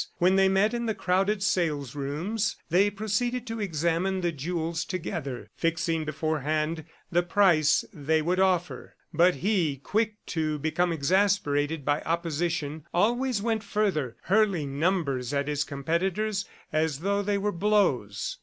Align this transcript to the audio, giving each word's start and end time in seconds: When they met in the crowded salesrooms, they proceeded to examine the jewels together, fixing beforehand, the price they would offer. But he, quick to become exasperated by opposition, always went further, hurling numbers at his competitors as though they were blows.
When 0.17 0.35
they 0.35 0.49
met 0.49 0.73
in 0.73 0.87
the 0.87 0.95
crowded 0.95 1.43
salesrooms, 1.43 2.55
they 2.71 2.89
proceeded 2.89 3.45
to 3.45 3.59
examine 3.59 4.21
the 4.21 4.31
jewels 4.31 4.83
together, 4.83 5.51
fixing 5.55 6.05
beforehand, 6.05 6.85
the 7.11 7.21
price 7.21 7.85
they 7.93 8.19
would 8.19 8.39
offer. 8.39 8.95
But 9.13 9.35
he, 9.35 9.77
quick 9.77 10.15
to 10.33 10.57
become 10.57 10.91
exasperated 10.91 11.85
by 11.85 12.01
opposition, 12.01 12.83
always 12.91 13.43
went 13.43 13.63
further, 13.63 14.15
hurling 14.23 14.79
numbers 14.79 15.35
at 15.35 15.47
his 15.47 15.63
competitors 15.63 16.45
as 16.73 17.01
though 17.01 17.21
they 17.21 17.37
were 17.37 17.51
blows. 17.51 18.39